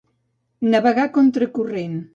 [0.75, 1.99] Navegar contra el corrent.